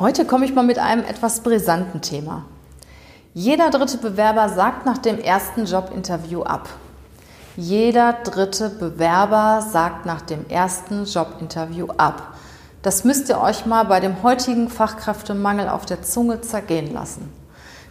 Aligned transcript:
Heute 0.00 0.24
komme 0.24 0.46
ich 0.46 0.54
mal 0.54 0.64
mit 0.64 0.78
einem 0.78 1.04
etwas 1.04 1.40
brisanten 1.40 2.00
Thema. 2.00 2.46
Jeder 3.34 3.68
dritte 3.68 3.98
Bewerber 3.98 4.48
sagt 4.48 4.86
nach 4.86 4.96
dem 4.96 5.18
ersten 5.18 5.66
Jobinterview 5.66 6.40
ab. 6.42 6.70
Jeder 7.54 8.14
dritte 8.24 8.70
Bewerber 8.70 9.60
sagt 9.60 10.06
nach 10.06 10.22
dem 10.22 10.48
ersten 10.48 11.04
Jobinterview 11.04 11.88
ab. 11.98 12.32
Das 12.80 13.04
müsst 13.04 13.28
ihr 13.28 13.42
euch 13.42 13.66
mal 13.66 13.84
bei 13.84 14.00
dem 14.00 14.22
heutigen 14.22 14.70
Fachkräftemangel 14.70 15.68
auf 15.68 15.84
der 15.84 16.00
Zunge 16.02 16.40
zergehen 16.40 16.94
lassen. 16.94 17.30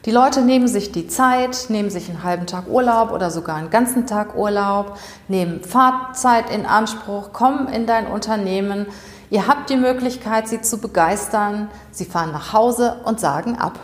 Die 0.06 0.12
Leute 0.12 0.42
nehmen 0.42 0.68
sich 0.68 0.92
die 0.92 1.08
Zeit, 1.08 1.68
nehmen 1.70 1.92
sich 1.92 2.10
einen 2.10 2.24
halben 2.24 2.48
Tag 2.48 2.68
Urlaub 2.70 3.12
oder 3.12 3.30
sogar 3.30 3.58
einen 3.58 3.70
ganzen 3.70 4.08
Tag 4.08 4.36
Urlaub, 4.36 4.98
nehmen 5.28 5.64
Fahrzeit 5.64 6.50
in 6.50 6.66
Anspruch, 6.66 7.34
kommen 7.34 7.68
in 7.68 7.86
dein 7.86 8.08
Unternehmen, 8.08 8.88
Ihr 9.32 9.48
habt 9.48 9.70
die 9.70 9.78
Möglichkeit, 9.78 10.48
sie 10.48 10.62
zu 10.62 10.80
begeistern. 10.80 11.70
Sie 11.92 12.06
fahren 12.06 12.32
nach 12.32 12.54
Hause 12.54 13.02
und 13.06 13.20
sagen 13.20 13.58
ab. 13.58 13.80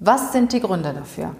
Was 0.00 0.32
sind 0.32 0.52
die 0.52 0.60
Gründe 0.60 0.92
dafür? 0.92 1.36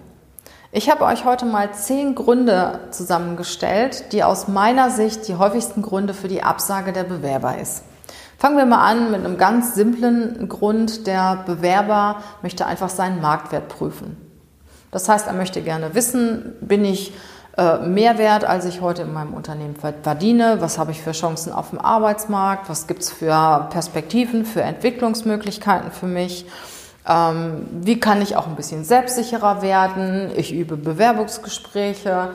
Ich 0.70 0.88
habe 0.88 1.04
euch 1.04 1.24
heute 1.24 1.44
mal 1.44 1.72
zehn 1.72 2.14
Gründe 2.14 2.80
zusammengestellt, 2.92 4.12
die 4.12 4.22
aus 4.22 4.46
meiner 4.46 4.90
Sicht 4.90 5.26
die 5.26 5.34
häufigsten 5.34 5.82
Gründe 5.82 6.14
für 6.14 6.28
die 6.28 6.42
Absage 6.44 6.92
der 6.92 7.04
Bewerber 7.04 7.58
ist. 7.58 7.82
Fangen 8.38 8.56
wir 8.56 8.64
mal 8.64 8.84
an 8.84 9.10
mit 9.10 9.24
einem 9.24 9.38
ganz 9.38 9.74
simplen 9.74 10.48
Grund. 10.48 11.06
Der 11.06 11.42
Bewerber 11.44 12.22
möchte 12.42 12.64
einfach 12.64 12.88
seinen 12.88 13.20
Marktwert 13.20 13.68
prüfen. 13.68 14.16
Das 14.92 15.08
heißt, 15.08 15.26
er 15.26 15.32
möchte 15.32 15.62
gerne 15.62 15.94
wissen, 15.94 16.54
bin 16.60 16.84
ich 16.84 17.12
äh, 17.56 17.78
mehr 17.78 18.16
wert, 18.16 18.44
als 18.44 18.64
ich 18.64 18.80
heute 18.80 19.02
in 19.02 19.12
meinem 19.12 19.34
Unternehmen 19.34 19.76
verdiene, 19.76 20.56
was 20.60 20.78
habe 20.78 20.90
ich 20.90 21.02
für 21.02 21.12
Chancen 21.12 21.52
auf 21.52 21.70
dem 21.70 21.78
Arbeitsmarkt, 21.78 22.70
was 22.70 22.86
gibt 22.86 23.02
es 23.02 23.10
für 23.10 23.68
Perspektiven, 23.70 24.46
für 24.46 24.62
Entwicklungsmöglichkeiten 24.62 25.90
für 25.90 26.06
mich. 26.06 26.46
Ähm, 27.06 27.66
wie 27.82 28.00
kann 28.00 28.22
ich 28.22 28.36
auch 28.36 28.46
ein 28.46 28.56
bisschen 28.56 28.84
selbstsicherer 28.84 29.60
werden? 29.60 30.30
Ich 30.36 30.54
übe 30.54 30.76
Bewerbungsgespräche. 30.76 32.30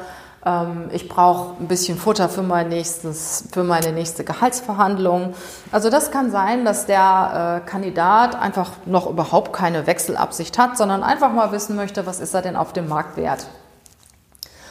Ähm, 0.45 0.89
ich 0.91 1.09
brauche 1.09 1.55
ein 1.61 1.67
bisschen 1.67 1.97
Futter 1.97 2.29
für, 2.29 2.43
mein 2.43 2.69
nächstes, 2.69 3.45
für 3.51 3.63
meine 3.63 3.93
nächste 3.93 4.23
Gehaltsverhandlung. 4.23 5.33
Also 5.71 5.89
das 5.89 6.11
kann 6.11 6.29
sein, 6.29 6.63
dass 6.63 6.85
der 6.85 7.61
äh, 7.65 7.67
Kandidat 7.67 8.39
einfach 8.39 8.71
noch 8.85 9.09
überhaupt 9.09 9.51
keine 9.51 9.87
Wechselabsicht 9.87 10.59
hat, 10.59 10.77
sondern 10.77 11.01
einfach 11.01 11.31
mal 11.31 11.51
wissen 11.51 11.75
möchte, 11.75 12.05
was 12.05 12.19
ist 12.19 12.35
er 12.35 12.43
denn 12.43 12.55
auf 12.55 12.71
dem 12.71 12.87
Markt 12.87 13.17
wert. 13.17 13.47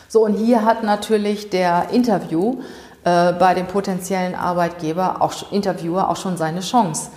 So, 0.08 0.24
und 0.24 0.34
hier 0.34 0.64
hat 0.64 0.82
natürlich 0.84 1.50
der 1.50 1.90
Interview 1.90 2.60
äh, 3.04 3.32
bei 3.32 3.54
dem 3.54 3.66
potenziellen 3.66 4.34
Arbeitgeber, 4.34 5.22
auch 5.22 5.52
Interviewer, 5.52 6.08
auch 6.08 6.16
schon 6.16 6.36
seine 6.36 6.60
Chance. 6.60 7.10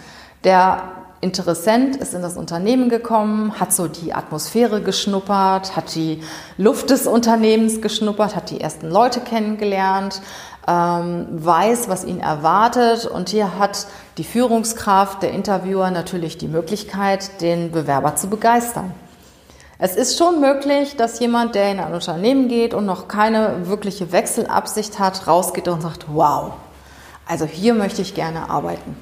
Der 0.43 0.83
Interessent 1.21 1.97
ist 1.97 2.13
in 2.13 2.21
das 2.21 2.37
Unternehmen 2.37 2.87
gekommen, 2.87 3.59
hat 3.59 3.73
so 3.73 3.87
die 3.87 4.13
Atmosphäre 4.13 4.81
geschnuppert, 4.81 5.75
hat 5.75 5.93
die 5.93 6.23
Luft 6.57 6.91
des 6.91 7.07
Unternehmens 7.07 7.81
geschnuppert, 7.81 8.37
hat 8.37 8.51
die 8.51 8.61
ersten 8.61 8.89
Leute 8.89 9.19
kennengelernt, 9.19 10.21
ähm, 10.65 11.27
weiß, 11.31 11.89
was 11.89 12.05
ihn 12.05 12.21
erwartet. 12.21 13.05
Und 13.05 13.29
hier 13.29 13.59
hat 13.59 13.87
die 14.17 14.23
Führungskraft, 14.23 15.21
der 15.21 15.31
Interviewer 15.31 15.91
natürlich 15.91 16.37
die 16.37 16.47
Möglichkeit, 16.47 17.41
den 17.41 17.71
Bewerber 17.71 18.15
zu 18.15 18.29
begeistern. 18.29 18.93
Es 19.81 19.95
ist 19.95 20.17
schon 20.17 20.41
möglich, 20.41 20.97
dass 20.97 21.21
jemand, 21.21 21.55
der 21.55 21.71
in 21.71 21.79
ein 21.79 21.93
Unternehmen 21.93 22.49
geht 22.49 22.73
und 22.73 22.85
noch 22.85 23.07
keine 23.07 23.69
wirkliche 23.69 24.11
Wechselabsicht 24.11 24.99
hat, 24.99 25.25
rausgeht 25.25 25.69
und 25.69 25.79
sagt, 25.79 26.07
wow, 26.11 26.51
also 27.25 27.45
hier 27.45 27.73
möchte 27.73 28.01
ich 28.01 28.13
gerne 28.13 28.49
arbeiten. 28.49 28.97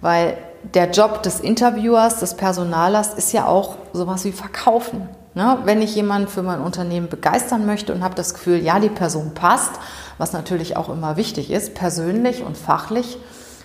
Weil 0.00 0.38
der 0.62 0.90
Job 0.90 1.22
des 1.22 1.38
Interviewers, 1.38 2.20
des 2.20 2.32
Personalers 2.34 3.12
ist 3.12 3.32
ja 3.34 3.46
auch 3.46 3.76
sowas 3.92 4.24
wie 4.24 4.32
Verkaufen. 4.32 5.06
Ne? 5.34 5.58
Wenn 5.64 5.82
ich 5.82 5.94
jemanden 5.94 6.28
für 6.28 6.42
mein 6.42 6.62
Unternehmen 6.62 7.10
begeistern 7.10 7.66
möchte 7.66 7.92
und 7.92 8.02
habe 8.02 8.14
das 8.14 8.32
Gefühl, 8.32 8.62
ja, 8.62 8.80
die 8.80 8.88
Person 8.88 9.34
passt, 9.34 9.72
was 10.16 10.32
natürlich 10.32 10.78
auch 10.78 10.88
immer 10.88 11.18
wichtig 11.18 11.50
ist, 11.50 11.74
persönlich 11.74 12.42
und 12.42 12.56
fachlich, 12.56 13.18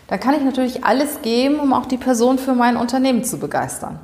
dann 0.08 0.20
kann 0.20 0.34
ich 0.34 0.44
natürlich 0.44 0.84
alles 0.84 1.22
geben, 1.22 1.62
um 1.62 1.72
auch 1.72 1.86
die 1.86 1.98
Person 1.98 2.40
für 2.40 2.56
mein 2.56 2.76
Unternehmen 2.76 3.24
zu 3.24 3.40
begeistern. 3.40 4.00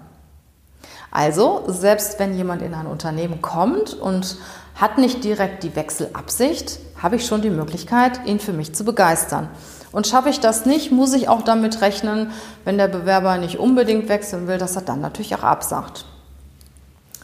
Also, 1.16 1.64
selbst 1.68 2.20
wenn 2.20 2.36
jemand 2.36 2.62
in 2.62 2.74
ein 2.74 2.88
Unternehmen 2.88 3.42
kommt 3.42 3.94
und 3.94 4.36
hat 4.76 4.98
nicht 4.98 5.24
direkt 5.24 5.64
die 5.64 5.74
Wechselabsicht, 5.74 6.78
habe 7.02 7.16
ich 7.16 7.26
schon 7.26 7.42
die 7.42 7.50
Möglichkeit, 7.50 8.20
ihn 8.26 8.42
für 8.42 8.52
mich 8.52 8.76
zu 8.76 8.84
begeistern. 8.84 9.48
Und 9.94 10.08
schaffe 10.08 10.28
ich 10.28 10.42
das 10.42 10.66
nicht, 10.66 10.92
muss 10.92 11.14
ich 11.14 11.30
auch 11.30 11.42
damit 11.42 11.80
rechnen, 11.80 12.32
wenn 12.66 12.78
der 12.78 12.90
Bewerber 12.90 13.38
nicht 13.38 13.60
unbedingt 13.60 14.10
wechseln 14.10 14.50
will, 14.50 14.58
dass 14.58 14.76
er 14.76 14.82
dann 14.82 15.00
natürlich 15.00 15.34
auch 15.36 15.44
absagt. 15.44 16.04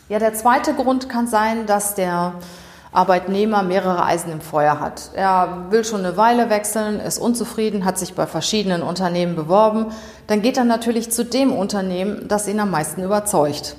Ja, 0.08 0.19
der 0.19 0.35
zweite 0.35 0.73
Grund 0.73 1.09
kann 1.09 1.28
sein, 1.28 1.66
dass 1.66 1.94
der 1.94 2.35
Arbeitnehmer 2.94 3.62
mehrere 3.62 4.06
Eisen 4.06 4.31
im 4.31 4.40
Feuer 4.41 4.79
hat. 4.79 5.12
Er 5.13 5.66
will 5.69 5.84
schon 5.84 6.06
eine 6.06 6.16
Weile 6.16 6.50
wechseln, 6.50 7.02
ist 7.02 7.19
unzufrieden, 7.19 7.84
hat 7.84 7.97
sich 7.97 8.16
bei 8.16 8.25
verschiedenen 8.25 8.84
Unternehmen 8.84 9.35
beworben. 9.35 9.88
Dann 10.28 10.41
geht 10.41 10.56
er 10.56 10.63
natürlich 10.63 11.12
zu 11.12 11.25
dem 11.25 11.52
Unternehmen, 11.52 12.29
das 12.29 12.47
ihn 12.47 12.62
am 12.62 12.72
meisten 12.72 13.03
überzeugt. 13.03 13.75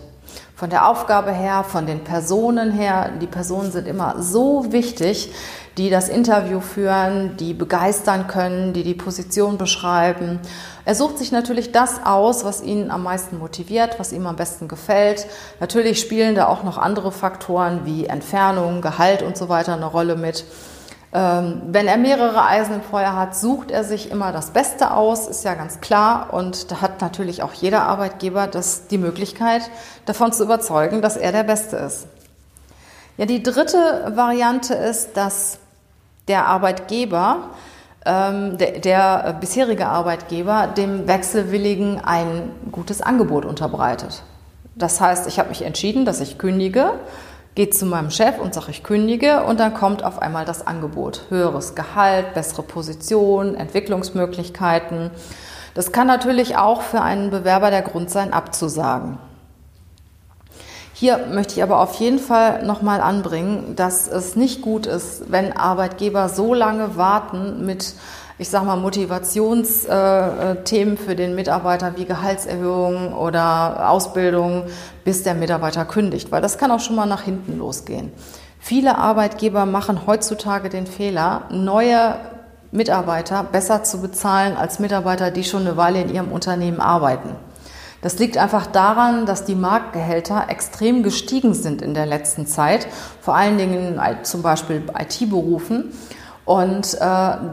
Von 0.62 0.70
der 0.70 0.88
Aufgabe 0.88 1.32
her, 1.32 1.64
von 1.64 1.86
den 1.86 2.04
Personen 2.04 2.70
her. 2.70 3.10
Die 3.20 3.26
Personen 3.26 3.72
sind 3.72 3.88
immer 3.88 4.22
so 4.22 4.70
wichtig, 4.70 5.32
die 5.76 5.90
das 5.90 6.08
Interview 6.08 6.60
führen, 6.60 7.36
die 7.36 7.52
begeistern 7.52 8.28
können, 8.28 8.72
die 8.72 8.84
die 8.84 8.94
Position 8.94 9.58
beschreiben. 9.58 10.38
Er 10.84 10.94
sucht 10.94 11.18
sich 11.18 11.32
natürlich 11.32 11.72
das 11.72 12.06
aus, 12.06 12.44
was 12.44 12.62
ihn 12.62 12.92
am 12.92 13.02
meisten 13.02 13.40
motiviert, 13.40 13.98
was 13.98 14.12
ihm 14.12 14.24
am 14.28 14.36
besten 14.36 14.68
gefällt. 14.68 15.26
Natürlich 15.58 16.00
spielen 16.00 16.36
da 16.36 16.46
auch 16.46 16.62
noch 16.62 16.78
andere 16.78 17.10
Faktoren 17.10 17.80
wie 17.84 18.06
Entfernung, 18.06 18.82
Gehalt 18.82 19.24
und 19.24 19.36
so 19.36 19.48
weiter 19.48 19.72
eine 19.72 19.86
Rolle 19.86 20.14
mit. 20.14 20.44
Ähm, 21.14 21.60
wenn 21.66 21.86
er 21.88 21.98
mehrere 21.98 22.42
Eisen 22.46 22.76
im 22.76 22.82
Feuer 22.82 23.14
hat, 23.14 23.36
sucht 23.36 23.70
er 23.70 23.84
sich 23.84 24.10
immer 24.10 24.32
das 24.32 24.50
Beste 24.50 24.92
aus, 24.92 25.26
ist 25.26 25.44
ja 25.44 25.54
ganz 25.54 25.80
klar. 25.80 26.32
Und 26.32 26.70
da 26.70 26.80
hat 26.80 27.02
natürlich 27.02 27.42
auch 27.42 27.52
jeder 27.52 27.82
Arbeitgeber 27.82 28.46
das, 28.46 28.86
die 28.86 28.98
Möglichkeit, 28.98 29.70
davon 30.06 30.32
zu 30.32 30.44
überzeugen, 30.44 31.02
dass 31.02 31.16
er 31.16 31.32
der 31.32 31.42
Beste 31.42 31.76
ist. 31.76 32.06
Ja, 33.18 33.26
die 33.26 33.42
dritte 33.42 34.12
Variante 34.14 34.72
ist, 34.74 35.16
dass 35.18 35.58
der 36.28 36.46
Arbeitgeber, 36.46 37.50
ähm, 38.06 38.56
der, 38.56 38.78
der 38.78 39.36
bisherige 39.38 39.88
Arbeitgeber, 39.88 40.66
dem 40.66 41.06
Wechselwilligen 41.06 42.00
ein 42.02 42.50
gutes 42.70 43.02
Angebot 43.02 43.44
unterbreitet. 43.44 44.22
Das 44.74 44.98
heißt, 44.98 45.26
ich 45.26 45.38
habe 45.38 45.50
mich 45.50 45.62
entschieden, 45.62 46.06
dass 46.06 46.20
ich 46.20 46.38
kündige, 46.38 46.94
gehe 47.54 47.71
zu 47.71 47.87
meinem 47.87 48.10
Chef 48.10 48.39
und 48.39 48.54
sage, 48.54 48.71
ich 48.71 48.83
kündige 48.83 49.43
und 49.45 49.60
dann 49.60 49.75
kommt 49.75 50.04
auf 50.04 50.21
einmal 50.21 50.45
das 50.45 50.66
Angebot. 50.66 51.27
Höheres 51.28 51.75
Gehalt, 51.75 52.34
bessere 52.34 52.63
Position, 52.63 53.54
Entwicklungsmöglichkeiten. 53.54 55.10
Das 55.75 55.93
kann 55.93 56.07
natürlich 56.07 56.57
auch 56.57 56.83
für 56.83 57.01
einen 57.01 57.31
Bewerber 57.31 57.71
der 57.71 57.83
Grund 57.83 58.10
sein, 58.10 58.33
abzusagen. 58.33 59.19
Hier 60.95 61.27
möchte 61.33 61.54
ich 61.54 61.63
aber 61.65 61.81
auf 61.81 61.95
jeden 61.97 62.21
Fall 62.21 62.65
nochmal 62.65 63.01
anbringen, 63.01 63.75
dass 63.75 64.07
es 64.07 64.37
nicht 64.37 64.63
gut 64.63 64.87
ist, 64.87 65.33
wenn 65.33 65.53
Arbeitgeber 65.53 66.28
so 66.28 66.54
lange 66.54 66.97
warten 66.97 67.66
mit, 67.66 67.95
ich 68.42 68.50
sag 68.50 68.65
mal, 68.65 68.77
Motivationsthemen 68.77 70.98
für 70.98 71.15
den 71.15 71.36
Mitarbeiter 71.36 71.97
wie 71.97 72.04
Gehaltserhöhung 72.04 73.15
oder 73.15 73.89
Ausbildung, 73.89 74.65
bis 75.04 75.22
der 75.22 75.34
Mitarbeiter 75.34 75.84
kündigt, 75.84 76.33
weil 76.33 76.42
das 76.42 76.59
kann 76.59 76.72
auch 76.72 76.80
schon 76.80 76.97
mal 76.97 77.06
nach 77.06 77.22
hinten 77.22 77.56
losgehen. 77.56 78.10
Viele 78.59 78.98
Arbeitgeber 78.98 79.65
machen 79.65 80.09
heutzutage 80.09 80.71
den 80.71 80.89
Fehler, 80.89 81.42
neue 81.50 82.16
Mitarbeiter 82.72 83.44
besser 83.44 83.84
zu 83.84 84.00
bezahlen 84.00 84.56
als 84.56 84.80
Mitarbeiter, 84.80 85.30
die 85.30 85.44
schon 85.44 85.60
eine 85.60 85.77
Weile 85.77 86.03
in 86.03 86.12
ihrem 86.12 86.33
Unternehmen 86.33 86.80
arbeiten. 86.80 87.36
Das 88.00 88.18
liegt 88.18 88.39
einfach 88.39 88.66
daran, 88.66 89.24
dass 89.24 89.44
die 89.44 89.54
Marktgehälter 89.54 90.47
extrem 90.48 91.04
gestiegen 91.04 91.54
sind 91.54 91.80
in 91.80 91.94
der 91.94 92.06
letzten 92.06 92.48
Zeit, 92.48 92.89
vor 93.21 93.36
allen 93.36 93.56
Dingen 93.56 94.00
zum 94.24 94.42
Beispiel 94.42 94.83
IT-Berufen. 94.98 95.92
Und 96.44 96.94
äh, 96.94 96.98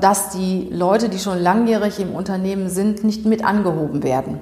dass 0.02 0.30
die 0.30 0.70
Leute, 0.72 1.10
die 1.10 1.20
schon 1.20 1.40
langjährig 1.40 2.00
im 2.00 2.16
Unternehmen 2.16 2.70
sind, 2.70 3.04
nicht 3.04 3.26
mit 3.26 3.46
angehoben 3.46 4.04
werden. 4.04 4.40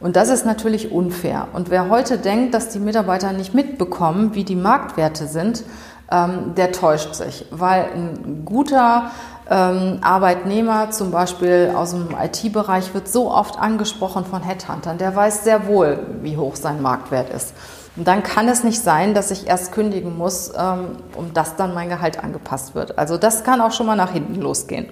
Und 0.00 0.14
das 0.14 0.28
ist 0.28 0.46
natürlich 0.46 0.92
unfair. 0.92 1.48
Und 1.52 1.70
wer 1.70 1.88
heute 1.88 2.18
denkt, 2.18 2.54
dass 2.54 2.68
die 2.68 2.78
Mitarbeiter 2.78 3.32
nicht 3.32 3.54
mitbekommen, 3.54 4.34
wie 4.34 4.44
die 4.44 4.56
Marktwerte 4.56 5.26
sind, 5.26 5.64
ähm, 6.10 6.54
der 6.56 6.72
täuscht 6.72 7.14
sich, 7.14 7.46
weil 7.50 7.86
ein 7.94 8.42
guter 8.44 9.10
ähm, 9.50 9.98
Arbeitnehmer, 10.02 10.90
zum 10.90 11.10
Beispiel 11.10 11.72
aus 11.74 11.90
dem 11.90 12.08
IT-Bereich, 12.18 12.94
wird 12.94 13.08
so 13.08 13.30
oft 13.30 13.58
angesprochen 13.58 14.24
von 14.24 14.42
Headhuntern, 14.42 14.98
der 14.98 15.14
weiß 15.14 15.44
sehr 15.44 15.66
wohl, 15.66 15.98
wie 16.22 16.36
hoch 16.36 16.56
sein 16.56 16.80
Marktwert 16.80 17.30
ist. 17.30 17.54
Und 17.98 18.06
dann 18.06 18.22
kann 18.22 18.48
es 18.48 18.62
nicht 18.62 18.80
sein, 18.80 19.12
dass 19.12 19.32
ich 19.32 19.48
erst 19.48 19.72
kündigen 19.72 20.16
muss, 20.16 20.52
ähm, 20.56 20.96
um 21.16 21.34
dass 21.34 21.56
dann 21.56 21.74
mein 21.74 21.88
Gehalt 21.88 22.22
angepasst 22.22 22.76
wird. 22.76 22.96
Also 22.96 23.18
das 23.18 23.42
kann 23.42 23.60
auch 23.60 23.72
schon 23.72 23.86
mal 23.86 23.96
nach 23.96 24.12
hinten 24.12 24.40
losgehen. 24.40 24.86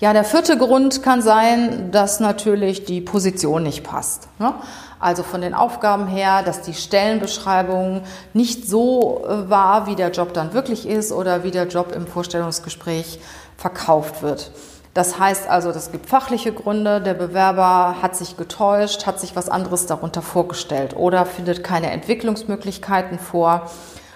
Ja, 0.00 0.12
der 0.12 0.24
vierte 0.24 0.58
Grund 0.58 1.04
kann 1.04 1.22
sein, 1.22 1.92
dass 1.92 2.18
natürlich 2.18 2.84
die 2.84 3.00
Position 3.00 3.62
nicht 3.62 3.84
passt. 3.84 4.26
Ne? 4.40 4.52
Also 4.98 5.22
von 5.22 5.40
den 5.40 5.54
Aufgaben 5.54 6.08
her, 6.08 6.42
dass 6.42 6.62
die 6.62 6.74
Stellenbeschreibung 6.74 8.02
nicht 8.32 8.68
so 8.68 9.24
äh, 9.24 9.48
war, 9.48 9.86
wie 9.86 9.94
der 9.94 10.10
Job 10.10 10.34
dann 10.34 10.54
wirklich 10.54 10.88
ist 10.88 11.12
oder 11.12 11.44
wie 11.44 11.52
der 11.52 11.68
Job 11.68 11.92
im 11.94 12.08
Vorstellungsgespräch 12.08 13.20
verkauft 13.56 14.22
wird. 14.22 14.50
Das 14.94 15.18
heißt 15.18 15.48
also, 15.48 15.70
es 15.70 15.90
gibt 15.90 16.06
fachliche 16.06 16.52
Gründe, 16.52 17.00
der 17.00 17.14
Bewerber 17.14 17.96
hat 18.02 18.14
sich 18.14 18.36
getäuscht, 18.36 19.06
hat 19.06 19.18
sich 19.18 19.34
was 19.34 19.48
anderes 19.48 19.86
darunter 19.86 20.20
vorgestellt 20.20 20.94
oder 20.94 21.24
findet 21.24 21.64
keine 21.64 21.90
Entwicklungsmöglichkeiten 21.90 23.18
vor 23.18 23.70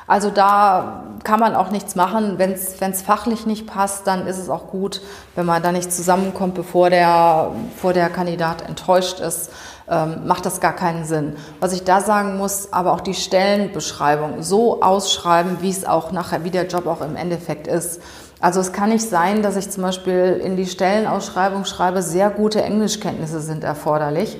also 0.08 0.30
da 0.30 1.02
kann 1.24 1.40
man 1.40 1.56
auch 1.56 1.70
nichts 1.70 1.96
machen. 1.96 2.38
Wenn 2.38 2.52
es 2.52 3.02
fachlich 3.02 3.44
nicht 3.44 3.66
passt, 3.66 4.06
dann 4.06 4.26
ist 4.28 4.38
es 4.38 4.48
auch 4.48 4.68
gut, 4.68 5.00
wenn 5.34 5.46
man 5.46 5.62
da 5.62 5.72
nicht 5.72 5.92
zusammenkommt, 5.92 6.54
bevor 6.54 6.90
der, 6.90 7.50
bevor 7.74 7.92
der 7.92 8.08
Kandidat 8.08 8.62
enttäuscht 8.62 9.18
ist. 9.18 9.50
Ähm, 9.88 10.26
macht 10.26 10.46
das 10.46 10.60
gar 10.60 10.74
keinen 10.74 11.04
Sinn. 11.04 11.36
Was 11.60 11.72
ich 11.72 11.84
da 11.84 12.00
sagen 12.00 12.38
muss, 12.38 12.72
aber 12.72 12.92
auch 12.92 13.00
die 13.00 13.14
Stellenbeschreibung 13.14 14.42
so 14.42 14.82
ausschreiben, 14.82 15.58
wie 15.60 15.70
es 15.70 15.84
auch 15.84 16.12
nachher, 16.12 16.44
wie 16.44 16.50
der 16.50 16.66
Job 16.66 16.86
auch 16.86 17.00
im 17.00 17.14
Endeffekt 17.14 17.66
ist. 17.68 18.00
Also 18.40 18.60
es 18.60 18.72
kann 18.72 18.90
nicht 18.90 19.08
sein, 19.08 19.42
dass 19.42 19.56
ich 19.56 19.70
zum 19.70 19.82
Beispiel 19.82 20.40
in 20.44 20.56
die 20.56 20.66
Stellenausschreibung 20.66 21.64
schreibe, 21.64 22.02
sehr 22.02 22.30
gute 22.30 22.62
Englischkenntnisse 22.62 23.40
sind 23.40 23.64
erforderlich 23.64 24.38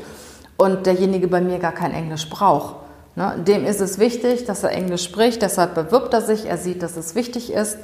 und 0.57 0.87
derjenige 0.87 1.29
bei 1.29 1.41
mir 1.41 1.59
gar 1.59 1.73
kein 1.73 1.93
Englisch 1.93 2.29
braucht. 2.29 2.77
Ne? 3.15 3.35
Dem 3.47 3.65
ist 3.65 3.81
es 3.81 3.99
wichtig, 3.99 4.45
dass 4.45 4.63
er 4.63 4.73
Englisch 4.73 5.05
spricht, 5.05 5.41
deshalb 5.41 5.75
bewirbt 5.75 6.13
er 6.13 6.21
sich, 6.21 6.47
er 6.47 6.59
sieht, 6.59 6.83
dass 6.83 6.97
es 6.97 7.15
wichtig 7.15 7.51
ist 7.53 7.79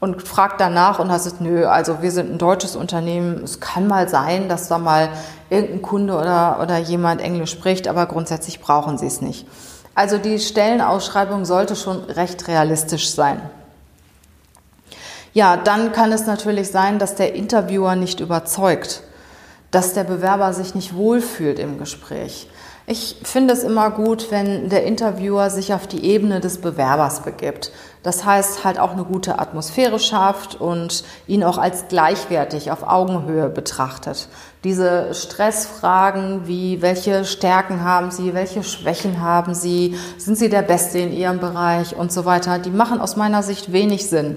und 0.00 0.22
fragt 0.22 0.60
danach 0.60 0.98
und 0.98 1.10
heißt 1.10 1.40
nö, 1.40 1.64
also 1.66 2.02
wir 2.02 2.10
sind 2.10 2.30
ein 2.30 2.38
deutsches 2.38 2.76
Unternehmen, 2.76 3.42
es 3.42 3.60
kann 3.60 3.86
mal 3.86 4.06
sein, 4.10 4.50
dass 4.50 4.68
da 4.68 4.76
mal 4.76 5.08
irgendein 5.48 5.80
Kunde 5.80 6.14
oder, 6.14 6.58
oder 6.60 6.76
jemand 6.76 7.22
Englisch 7.22 7.52
spricht, 7.52 7.88
aber 7.88 8.04
grundsätzlich 8.04 8.60
brauchen 8.60 8.98
sie 8.98 9.06
es 9.06 9.22
nicht. 9.22 9.46
Also 9.94 10.18
die 10.18 10.38
Stellenausschreibung 10.38 11.46
sollte 11.46 11.76
schon 11.76 12.04
recht 12.04 12.48
realistisch 12.48 13.10
sein. 13.10 13.40
Ja, 15.34 15.56
dann 15.56 15.90
kann 15.90 16.12
es 16.12 16.26
natürlich 16.26 16.70
sein, 16.70 17.00
dass 17.00 17.16
der 17.16 17.34
Interviewer 17.34 17.96
nicht 17.96 18.20
überzeugt, 18.20 19.02
dass 19.72 19.92
der 19.92 20.04
Bewerber 20.04 20.52
sich 20.52 20.76
nicht 20.76 20.94
wohlfühlt 20.94 21.58
im 21.58 21.76
Gespräch. 21.76 22.48
Ich 22.86 23.16
finde 23.24 23.52
es 23.52 23.64
immer 23.64 23.90
gut, 23.90 24.30
wenn 24.30 24.68
der 24.68 24.84
Interviewer 24.84 25.50
sich 25.50 25.74
auf 25.74 25.88
die 25.88 26.04
Ebene 26.04 26.38
des 26.38 26.58
Bewerbers 26.58 27.22
begibt. 27.22 27.72
Das 28.04 28.24
heißt, 28.24 28.62
halt 28.64 28.78
auch 28.78 28.92
eine 28.92 29.04
gute 29.04 29.40
Atmosphäre 29.40 29.98
schafft 29.98 30.60
und 30.60 31.02
ihn 31.26 31.42
auch 31.42 31.58
als 31.58 31.88
gleichwertig 31.88 32.70
auf 32.70 32.86
Augenhöhe 32.86 33.48
betrachtet. 33.48 34.28
Diese 34.62 35.14
Stressfragen 35.14 36.46
wie, 36.46 36.80
welche 36.80 37.24
Stärken 37.24 37.82
haben 37.82 38.12
Sie, 38.12 38.34
welche 38.34 38.62
Schwächen 38.62 39.20
haben 39.20 39.54
Sie, 39.54 39.98
sind 40.16 40.38
Sie 40.38 40.48
der 40.48 40.62
Beste 40.62 41.00
in 41.00 41.12
Ihrem 41.12 41.40
Bereich 41.40 41.96
und 41.96 42.12
so 42.12 42.24
weiter, 42.24 42.60
die 42.60 42.70
machen 42.70 43.00
aus 43.00 43.16
meiner 43.16 43.42
Sicht 43.42 43.72
wenig 43.72 44.08
Sinn. 44.08 44.36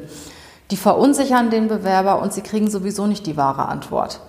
Die 0.71 0.77
verunsichern 0.77 1.49
den 1.49 1.67
Bewerber 1.67 2.21
und 2.21 2.33
sie 2.33 2.41
kriegen 2.41 2.69
sowieso 2.69 3.07
nicht 3.07 3.25
die 3.25 3.37
wahre 3.37 3.67
Antwort. 3.67 4.19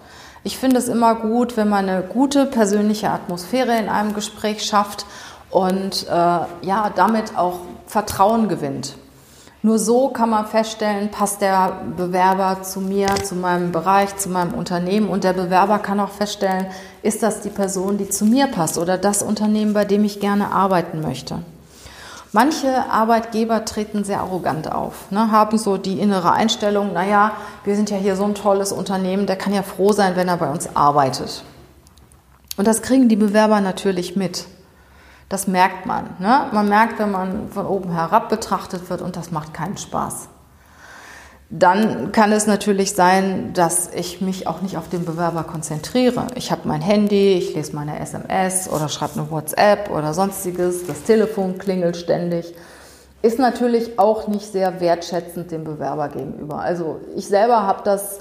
Ich 0.45 0.57
finde 0.57 0.79
es 0.79 0.89
immer 0.89 1.17
gut, 1.17 1.57
wenn 1.57 1.69
man 1.69 1.89
eine 1.89 2.03
gute 2.03 2.47
persönliche 2.47 3.11
Atmosphäre 3.11 3.77
in 3.77 3.89
einem 3.89 4.15
Gespräch 4.15 4.65
schafft 4.65 5.05
und 5.51 6.07
äh, 6.07 6.13
ja, 6.13 6.93
damit 6.95 7.37
auch 7.37 7.61
Vertrauen 7.87 8.49
gewinnt. 8.49 8.97
Nur 9.61 9.81
so 9.81 10.09
kann 10.11 10.31
man 10.31 10.47
feststellen, 10.47 11.11
passt 11.11 11.41
der 11.41 11.81
Bewerber 11.97 12.63
zu 12.63 12.81
mir, 12.81 13.09
zu 13.25 13.35
meinem 13.35 13.73
Bereich, 13.73 14.17
zu 14.17 14.29
meinem 14.29 14.55
Unternehmen 14.55 15.09
und 15.09 15.25
der 15.25 15.33
Bewerber 15.33 15.81
kann 15.81 15.99
auch 15.99 16.13
feststellen, 16.13 16.67
ist 17.03 17.25
das 17.25 17.41
die 17.41 17.51
Person, 17.51 17.99
die 17.99 18.09
zu 18.09 18.25
mir 18.25 18.47
passt 18.47 18.79
oder 18.79 18.97
das 18.97 19.21
Unternehmen, 19.21 19.75
bei 19.75 19.85
dem 19.85 20.05
ich 20.05 20.21
gerne 20.21 20.53
arbeiten 20.53 21.01
möchte. 21.01 21.41
Manche 22.33 22.91
Arbeitgeber 22.91 23.65
treten 23.65 24.05
sehr 24.05 24.21
arrogant 24.21 24.71
auf, 24.71 25.11
ne, 25.11 25.31
haben 25.31 25.57
so 25.57 25.79
die 25.79 25.99
innere 25.99 26.33
Einstellung, 26.33 26.93
naja, 26.93 27.33
wir 27.65 27.75
sind 27.75 27.89
ja 27.89 27.97
hier 27.97 28.17
so 28.17 28.25
ein 28.25 28.35
tolles 28.35 28.71
Unternehmen, 28.71 29.27
der 29.27 29.37
kann 29.37 29.55
ja 29.55 29.63
froh 29.63 29.93
sein, 29.93 30.15
wenn 30.15 30.29
er 30.29 30.37
bei 30.37 30.51
uns 30.51 30.77
arbeitet. 30.77 31.43
Und 32.59 32.67
das 32.67 32.83
kriegen 32.83 33.09
die 33.09 33.17
Bewerber 33.17 33.61
natürlich 33.63 34.15
mit. 34.15 34.47
Das 35.31 35.47
merkt 35.47 35.87
man. 35.87 36.17
Ne? 36.19 36.49
Man 36.53 36.69
merkt, 36.69 36.99
wenn 36.99 37.11
man 37.11 37.51
von 37.51 37.67
oben 37.67 37.93
herab 37.93 38.29
betrachtet 38.29 38.91
wird 38.91 39.01
und 39.01 39.17
das 39.17 39.31
macht 39.31 39.55
keinen 39.55 39.77
Spaß. 39.77 40.29
Dann 41.51 42.13
kann 42.13 42.31
es 42.33 42.47
natürlich 42.47 42.93
sein, 42.93 43.55
dass 43.55 43.89
ich 43.95 44.21
mich 44.21 44.47
auch 44.47 44.61
nicht 44.61 44.77
auf 44.77 44.91
den 44.91 45.07
Bewerber 45.07 45.45
konzentriere. 45.45 46.27
Ich 46.35 46.53
habe 46.53 46.69
mein 46.69 46.83
Handy, 46.83 47.33
ich 47.33 47.55
lese 47.55 47.75
meine 47.75 47.99
SMS 48.01 48.69
oder 48.69 48.91
schreibe 48.91 49.15
eine 49.15 49.31
WhatsApp 49.31 49.91
oder 49.91 50.13
sonstiges. 50.13 50.87
Das 50.87 51.05
Telefon 51.05 51.57
klingelt 51.57 51.97
ständig. 51.97 52.55
Ist 53.23 53.39
natürlich 53.39 53.99
auch 53.99 54.29
nicht 54.29 54.53
sehr 54.53 54.81
wertschätzend 54.81 55.51
dem 55.51 55.65
Bewerber 55.65 56.11
gegenüber. 56.11 56.61
Also 56.61 57.01
ich 57.17 57.27
selber 57.27 57.63
habe 57.63 57.81
das 57.83 58.19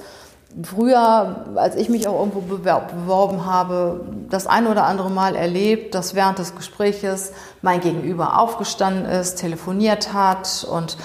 früher, 0.62 1.44
als 1.54 1.76
ich 1.76 1.90
mich 1.90 2.08
auch 2.08 2.18
irgendwo 2.18 2.40
beworben 2.40 3.44
habe, 3.44 4.06
das 4.30 4.46
ein 4.46 4.66
oder 4.66 4.86
andere 4.86 5.10
Mal 5.10 5.36
erlebt, 5.36 5.94
dass 5.94 6.14
während 6.14 6.38
des 6.38 6.56
Gespräches 6.56 7.32
mein 7.60 7.80
Gegenüber 7.80 8.40
aufgestanden 8.40 9.04
ist, 9.04 9.36
telefoniert 9.36 10.14
hat 10.14 10.66
und 10.68 10.96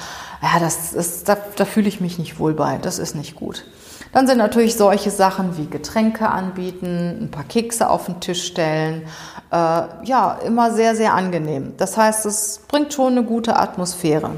ja, 0.43 0.59
das 0.59 0.91
ist, 0.91 1.29
da, 1.29 1.37
da 1.55 1.63
fühle 1.63 1.87
ich 1.87 2.01
mich 2.01 2.19
nicht 2.19 2.37
wohl 2.37 2.53
bei. 2.53 2.77
Das 2.77 2.99
ist 2.99 3.15
nicht 3.15 3.35
gut. 3.35 3.63
Dann 4.11 4.27
sind 4.27 4.39
natürlich 4.39 4.75
solche 4.75 5.09
Sachen 5.09 5.57
wie 5.57 5.67
Getränke 5.67 6.27
anbieten, 6.27 7.17
ein 7.21 7.31
paar 7.31 7.45
Kekse 7.45 7.89
auf 7.89 8.07
den 8.07 8.19
Tisch 8.19 8.43
stellen, 8.43 9.03
äh, 9.51 9.83
ja, 10.03 10.37
immer 10.45 10.73
sehr, 10.73 10.97
sehr 10.97 11.13
angenehm. 11.13 11.73
Das 11.77 11.95
heißt, 11.95 12.25
es 12.25 12.59
bringt 12.67 12.93
schon 12.93 13.13
eine 13.13 13.23
gute 13.23 13.55
Atmosphäre. 13.55 14.31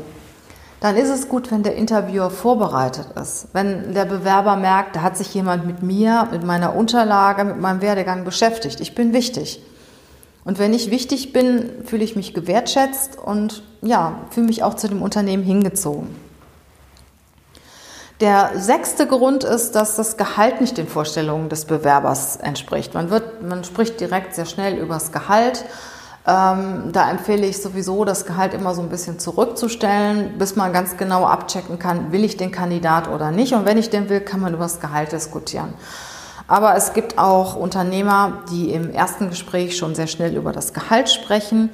Dann 0.80 0.96
ist 0.96 1.10
es 1.10 1.28
gut, 1.28 1.52
wenn 1.52 1.64
der 1.64 1.76
Interviewer 1.76 2.30
vorbereitet 2.30 3.08
ist. 3.20 3.48
Wenn 3.54 3.96
der 3.96 4.06
Bewerber 4.06 4.56
merkt, 4.56 4.96
da 4.96 5.02
hat 5.02 5.18
sich 5.18 5.34
jemand 5.34 5.66
mit 5.66 5.82
mir, 5.82 6.28
mit 6.32 6.44
meiner 6.44 6.76
Unterlage, 6.76 7.44
mit 7.44 7.60
meinem 7.60 7.82
Werdegang 7.82 8.26
beschäftigt. 8.26 8.80
Ich 8.80 8.94
bin 8.94 9.12
wichtig. 9.12 9.60
Und 10.46 10.60
wenn 10.60 10.74
ich 10.74 10.92
wichtig 10.92 11.34
bin, 11.34 11.84
fühle 11.86 12.04
ich 12.04 12.16
mich 12.16 12.36
gewertschätzt 12.36 13.18
und 13.18 13.64
ja, 13.82 14.20
fühle 14.30 14.46
mich 14.46 14.64
auch 14.64 14.76
zu 14.76 14.88
dem 14.88 15.02
Unternehmen 15.02 15.44
hingezogen. 15.44 16.16
Der 18.22 18.52
sechste 18.56 19.08
Grund 19.08 19.44
ist, 19.44 19.74
dass 19.74 19.98
das 19.98 20.16
Gehalt 20.16 20.62
nicht 20.62 20.78
den 20.78 20.88
Vorstellungen 20.88 21.50
des 21.50 21.66
Bewerbers 21.66 22.38
entspricht. 22.38 22.94
Man, 22.94 23.10
wird, 23.10 23.44
man 23.44 23.66
spricht 23.66 24.00
direkt 24.00 24.36
sehr 24.36 24.46
schnell 24.46 24.78
über 24.78 24.94
das 24.94 25.12
Gehalt. 25.12 25.66
Ähm, 26.28 26.92
da 26.94 27.10
empfehle 27.10 27.46
ich 27.46 27.62
sowieso, 27.62 28.06
das 28.06 28.26
Gehalt 28.26 28.54
immer 28.54 28.74
so 28.74 28.82
ein 28.82 28.90
bisschen 28.90 29.20
zurückzustellen, 29.20 30.38
bis 30.38 30.56
man 30.56 30.72
ganz 30.72 30.96
genau 30.96 31.26
abchecken 31.26 31.78
kann, 31.78 32.12
will 32.12 32.24
ich 32.24 32.38
den 32.38 32.52
Kandidat 32.52 33.10
oder 33.10 33.32
nicht. 33.32 33.54
Und 33.54 33.66
wenn 33.66 33.78
ich 33.78 33.90
den 33.90 34.10
will, 34.10 34.22
kann 34.22 34.40
man 34.40 34.54
über 34.54 34.64
das 34.64 34.80
Gehalt 34.80 35.12
diskutieren. 35.12 35.74
Aber 36.48 36.76
es 36.76 36.94
gibt 36.94 37.18
auch 37.18 37.56
Unternehmer, 37.56 38.44
die 38.52 38.72
im 38.72 38.92
ersten 38.92 39.30
Gespräch 39.30 39.78
schon 39.78 39.96
sehr 39.96 40.08
schnell 40.08 40.36
über 40.36 40.52
das 40.52 40.74
Gehalt 40.74 41.10
sprechen 41.10 41.70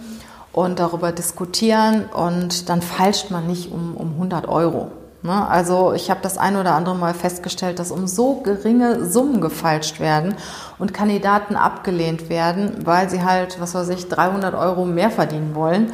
und 0.54 0.80
darüber 0.80 1.12
diskutieren 1.12 2.06
und 2.06 2.70
dann 2.70 2.82
falscht 2.82 3.32
man 3.32 3.48
nicht 3.48 3.72
um, 3.72 3.96
um 3.96 4.14
100 4.14 4.48
Euro. 4.48 4.92
Ne? 5.24 5.48
Also 5.48 5.94
ich 5.94 6.10
habe 6.10 6.22
das 6.24 6.38
ein 6.38 6.56
oder 6.56 6.74
andere 6.74 6.96
Mal 6.96 7.14
festgestellt, 7.14 7.80
dass 7.80 7.92
um 7.92 8.08
so 8.08 8.36
geringe 8.36 9.06
Summen 9.06 9.40
gefalscht 9.40 10.00
werden 10.00 10.36
und 10.80 10.94
Kandidaten 10.94 11.56
abgelehnt 11.56 12.30
werden, 12.30 12.86
weil 12.86 13.10
sie 13.10 13.24
halt, 13.24 13.60
was 13.60 13.76
weiß 13.76 13.90
ich, 13.90 14.08
300 14.10 14.56
Euro 14.56 14.86
mehr 14.86 15.12
verdienen 15.12 15.54
wollen. 15.54 15.94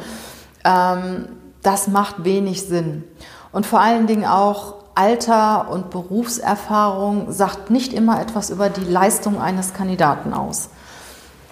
Ähm, 0.64 1.28
das 1.62 1.88
macht 1.88 2.24
wenig 2.24 2.62
Sinn. 2.62 3.04
Und 3.52 3.66
vor 3.66 3.80
allen 3.80 4.06
Dingen 4.06 4.24
auch 4.24 4.77
Alter 4.98 5.70
und 5.70 5.90
Berufserfahrung 5.90 7.30
sagt 7.30 7.70
nicht 7.70 7.92
immer 7.92 8.20
etwas 8.20 8.50
über 8.50 8.68
die 8.68 8.82
Leistung 8.82 9.40
eines 9.40 9.72
Kandidaten 9.72 10.32
aus. 10.32 10.70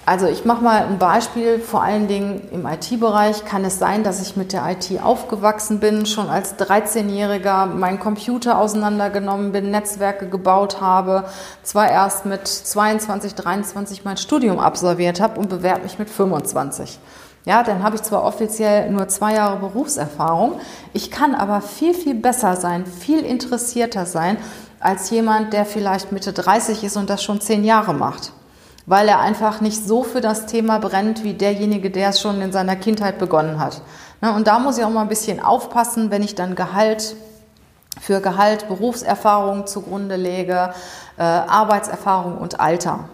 Also 0.04 0.26
ich 0.26 0.44
mache 0.44 0.64
mal 0.64 0.82
ein 0.82 0.98
Beispiel, 0.98 1.60
vor 1.60 1.80
allen 1.80 2.08
Dingen 2.08 2.48
im 2.50 2.66
IT-Bereich 2.66 3.44
kann 3.44 3.64
es 3.64 3.78
sein, 3.78 4.02
dass 4.02 4.20
ich 4.20 4.36
mit 4.36 4.52
der 4.52 4.68
IT 4.68 5.00
aufgewachsen 5.00 5.78
bin, 5.78 6.06
schon 6.06 6.28
als 6.28 6.58
13-Jähriger 6.58 7.66
meinen 7.66 8.00
Computer 8.00 8.58
auseinandergenommen 8.58 9.52
bin, 9.52 9.70
Netzwerke 9.70 10.28
gebaut 10.28 10.80
habe, 10.80 11.24
zwar 11.62 11.88
erst 11.88 12.26
mit 12.26 12.48
22, 12.48 13.36
23 13.36 14.04
mein 14.04 14.16
Studium 14.16 14.58
absolviert 14.58 15.20
habe 15.20 15.38
und 15.38 15.48
bewerbe 15.48 15.84
mich 15.84 16.00
mit 16.00 16.10
25. 16.10 16.98
Ja, 17.46 17.62
dann 17.62 17.82
habe 17.82 17.96
ich 17.96 18.02
zwar 18.02 18.24
offiziell 18.24 18.90
nur 18.90 19.08
zwei 19.08 19.34
Jahre 19.34 19.56
Berufserfahrung, 19.56 20.60
ich 20.92 21.10
kann 21.10 21.34
aber 21.34 21.62
viel, 21.62 21.94
viel 21.94 22.14
besser 22.14 22.56
sein, 22.56 22.84
viel 22.84 23.20
interessierter 23.20 24.04
sein 24.04 24.36
als 24.80 25.08
jemand, 25.08 25.54
der 25.54 25.64
vielleicht 25.64 26.12
Mitte 26.12 26.34
30 26.34 26.84
ist 26.84 26.98
und 26.98 27.08
das 27.08 27.22
schon 27.22 27.40
zehn 27.40 27.64
Jahre 27.64 27.94
macht 27.94 28.32
weil 28.86 29.08
er 29.08 29.20
einfach 29.20 29.60
nicht 29.60 29.84
so 29.84 30.04
für 30.04 30.20
das 30.20 30.46
Thema 30.46 30.78
brennt 30.78 31.24
wie 31.24 31.34
derjenige, 31.34 31.90
der 31.90 32.10
es 32.10 32.20
schon 32.20 32.40
in 32.40 32.52
seiner 32.52 32.76
Kindheit 32.76 33.18
begonnen 33.18 33.58
hat. 33.58 33.82
Ne, 34.20 34.32
und 34.32 34.46
da 34.46 34.58
muss 34.58 34.78
ich 34.78 34.84
auch 34.84 34.90
mal 34.90 35.02
ein 35.02 35.08
bisschen 35.08 35.40
aufpassen, 35.40 36.10
wenn 36.10 36.22
ich 36.22 36.34
dann 36.34 36.54
Gehalt 36.54 37.16
für 38.00 38.20
Gehalt, 38.20 38.68
Berufserfahrung 38.68 39.66
zugrunde 39.66 40.16
lege, 40.16 40.72
äh, 41.18 41.22
Arbeitserfahrung 41.22 42.38
und 42.38 42.60
Alter. 42.60 43.08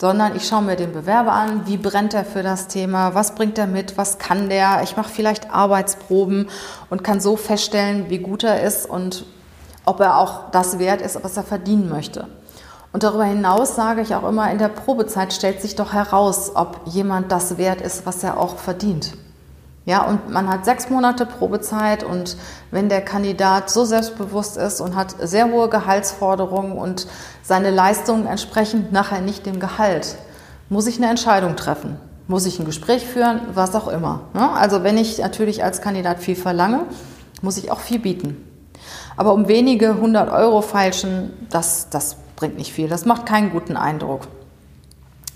Sondern 0.00 0.36
ich 0.36 0.46
schaue 0.46 0.62
mir 0.62 0.76
den 0.76 0.92
Bewerber 0.92 1.32
an, 1.32 1.66
wie 1.66 1.76
brennt 1.76 2.14
er 2.14 2.24
für 2.24 2.44
das 2.44 2.68
Thema, 2.68 3.14
was 3.14 3.34
bringt 3.34 3.58
er 3.58 3.66
mit, 3.66 3.98
was 3.98 4.18
kann 4.18 4.48
der. 4.48 4.82
Ich 4.84 4.96
mache 4.96 5.08
vielleicht 5.08 5.50
Arbeitsproben 5.50 6.48
und 6.88 7.02
kann 7.02 7.20
so 7.20 7.36
feststellen, 7.36 8.08
wie 8.08 8.18
gut 8.18 8.44
er 8.44 8.62
ist 8.62 8.88
und 8.88 9.26
ob 9.84 10.00
er 10.00 10.18
auch 10.18 10.50
das 10.52 10.78
wert 10.78 11.00
ist, 11.02 11.22
was 11.24 11.36
er 11.36 11.42
verdienen 11.42 11.88
möchte. 11.88 12.28
Und 12.92 13.02
darüber 13.02 13.24
hinaus 13.24 13.74
sage 13.74 14.00
ich 14.00 14.14
auch 14.14 14.26
immer, 14.28 14.50
in 14.50 14.58
der 14.58 14.68
Probezeit 14.68 15.32
stellt 15.32 15.60
sich 15.60 15.74
doch 15.74 15.92
heraus, 15.92 16.52
ob 16.54 16.80
jemand 16.86 17.32
das 17.32 17.58
wert 17.58 17.80
ist, 17.80 18.06
was 18.06 18.22
er 18.22 18.38
auch 18.38 18.56
verdient. 18.56 19.14
Ja, 19.88 20.02
und 20.02 20.28
man 20.28 20.50
hat 20.50 20.66
sechs 20.66 20.90
Monate 20.90 21.24
Probezeit 21.24 22.04
und 22.04 22.36
wenn 22.70 22.90
der 22.90 23.00
Kandidat 23.00 23.70
so 23.70 23.86
selbstbewusst 23.86 24.58
ist 24.58 24.82
und 24.82 24.94
hat 24.94 25.14
sehr 25.18 25.50
hohe 25.50 25.70
Gehaltsforderungen 25.70 26.72
und 26.72 27.06
seine 27.42 27.70
Leistungen 27.70 28.26
entsprechend 28.26 28.92
nachher 28.92 29.22
nicht 29.22 29.46
dem 29.46 29.60
Gehalt, 29.60 30.16
muss 30.68 30.86
ich 30.86 30.98
eine 30.98 31.08
Entscheidung 31.08 31.56
treffen. 31.56 31.96
Muss 32.26 32.44
ich 32.44 32.58
ein 32.58 32.66
Gespräch 32.66 33.06
führen, 33.06 33.40
was 33.54 33.74
auch 33.74 33.88
immer. 33.88 34.26
Ne? 34.34 34.50
Also 34.50 34.84
wenn 34.84 34.98
ich 34.98 35.20
natürlich 35.20 35.64
als 35.64 35.80
Kandidat 35.80 36.18
viel 36.18 36.36
verlange, 36.36 36.80
muss 37.40 37.56
ich 37.56 37.70
auch 37.70 37.80
viel 37.80 37.98
bieten. 37.98 38.36
Aber 39.16 39.32
um 39.32 39.48
wenige 39.48 39.98
hundert 39.98 40.30
Euro 40.30 40.60
feilschen, 40.60 41.32
das, 41.48 41.88
das 41.88 42.18
bringt 42.36 42.58
nicht 42.58 42.74
viel. 42.74 42.88
Das 42.88 43.06
macht 43.06 43.24
keinen 43.24 43.50
guten 43.52 43.78
Eindruck. 43.78 44.28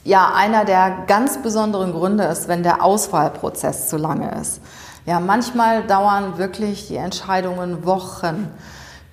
Ja, 0.05 0.33
einer 0.35 0.65
der 0.65 1.05
ganz 1.07 1.41
besonderen 1.43 1.93
Gründe 1.93 2.25
ist, 2.25 2.49
wenn 2.49 2.65
der 2.65 2.83
Auswahlprozess 2.83 3.89
zu 3.89 3.97
lange 3.97 4.33
ist. 4.41 4.61
Ja, 5.07 5.21
manchmal 5.21 5.85
dauern 5.85 6.39
wirklich 6.39 6.89
die 6.89 6.97
Entscheidungen 6.97 7.85
Wochen. 7.87 8.49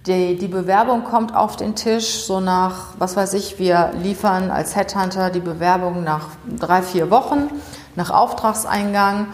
Die, 0.08 0.36
die 0.38 0.48
Bewerbung 0.48 1.04
kommt 1.04 1.36
auf 1.36 1.56
den 1.56 1.76
Tisch, 1.76 2.24
so 2.24 2.40
nach, 2.40 2.94
was 2.98 3.16
weiß 3.16 3.34
ich, 3.34 3.60
wir 3.60 3.92
liefern 4.02 4.50
als 4.50 4.76
Headhunter 4.76 5.30
die 5.30 5.42
Bewerbung 5.42 6.04
nach 6.04 6.30
drei, 6.58 6.82
vier 6.82 7.12
Wochen, 7.12 7.50
nach 7.96 8.10
Auftragseingang. 8.10 9.28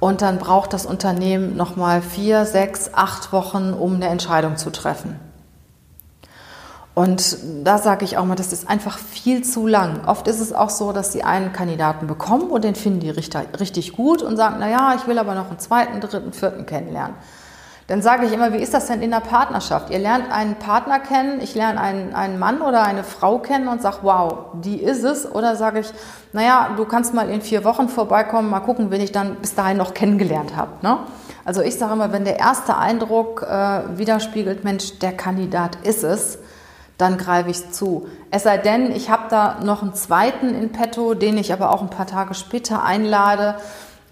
Und 0.00 0.22
dann 0.22 0.38
braucht 0.38 0.72
das 0.72 0.86
Unternehmen 0.86 1.56
nochmal 1.56 2.00
vier, 2.00 2.46
sechs, 2.46 2.90
acht 2.94 3.32
Wochen, 3.32 3.74
um 3.74 3.96
eine 3.96 4.08
Entscheidung 4.08 4.56
zu 4.56 4.70
treffen. 4.70 5.31
Und 6.94 7.38
da 7.64 7.78
sage 7.78 8.04
ich 8.04 8.18
auch 8.18 8.24
mal, 8.26 8.34
das 8.34 8.52
ist 8.52 8.68
einfach 8.68 8.98
viel 8.98 9.42
zu 9.42 9.66
lang. 9.66 10.02
Oft 10.06 10.28
ist 10.28 10.40
es 10.40 10.52
auch 10.52 10.68
so, 10.68 10.92
dass 10.92 11.12
sie 11.12 11.24
einen 11.24 11.52
Kandidaten 11.52 12.06
bekommen 12.06 12.50
und 12.50 12.64
den 12.64 12.74
finden 12.74 13.00
die 13.00 13.10
richtig, 13.10 13.58
richtig 13.58 13.94
gut 13.94 14.22
und 14.22 14.36
sagen, 14.36 14.56
na 14.58 14.68
ja, 14.68 14.94
ich 14.96 15.06
will 15.06 15.18
aber 15.18 15.34
noch 15.34 15.48
einen 15.48 15.58
zweiten, 15.58 16.00
dritten, 16.00 16.32
vierten 16.34 16.66
kennenlernen. 16.66 17.16
Dann 17.88 18.00
sage 18.00 18.26
ich 18.26 18.32
immer, 18.32 18.52
wie 18.52 18.58
ist 18.58 18.74
das 18.74 18.86
denn 18.86 19.02
in 19.02 19.10
der 19.10 19.20
Partnerschaft? 19.20 19.90
Ihr 19.90 19.98
lernt 19.98 20.30
einen 20.30 20.54
Partner 20.54 21.00
kennen, 21.00 21.40
ich 21.40 21.54
lerne 21.54 21.80
einen, 21.80 22.14
einen 22.14 22.38
Mann 22.38 22.62
oder 22.62 22.84
eine 22.84 23.04
Frau 23.04 23.38
kennen 23.38 23.68
und 23.68 23.82
sage, 23.82 23.98
wow, 24.02 24.46
die 24.62 24.80
ist 24.80 25.02
es. 25.02 25.30
Oder 25.30 25.56
sage 25.56 25.80
ich, 25.80 25.92
naja, 26.32 26.70
du 26.76 26.84
kannst 26.84 27.12
mal 27.12 27.28
in 27.28 27.40
vier 27.42 27.64
Wochen 27.64 27.88
vorbeikommen, 27.88 28.48
mal 28.50 28.60
gucken, 28.60 28.90
wen 28.90 29.00
ich 29.00 29.12
dann 29.12 29.36
bis 29.36 29.54
dahin 29.54 29.78
noch 29.78 29.94
kennengelernt 29.94 30.56
habe. 30.56 30.70
Ne? 30.82 30.98
Also 31.44 31.60
ich 31.60 31.76
sage 31.76 31.94
immer, 31.94 32.12
wenn 32.12 32.24
der 32.24 32.38
erste 32.38 32.76
Eindruck 32.76 33.42
äh, 33.42 33.98
widerspiegelt, 33.98 34.62
Mensch, 34.62 34.98
der 35.00 35.12
Kandidat 35.12 35.76
ist 35.82 36.04
es, 36.04 36.38
dann 37.02 37.18
greife 37.18 37.50
ich 37.50 37.72
zu. 37.72 38.06
Es 38.30 38.44
sei 38.44 38.58
denn, 38.58 38.92
ich 38.92 39.10
habe 39.10 39.24
da 39.28 39.58
noch 39.60 39.82
einen 39.82 39.92
zweiten 39.92 40.54
in 40.54 40.70
petto, 40.70 41.14
den 41.14 41.36
ich 41.36 41.52
aber 41.52 41.72
auch 41.72 41.82
ein 41.82 41.90
paar 41.90 42.06
Tage 42.06 42.34
später 42.34 42.84
einlade, 42.84 43.56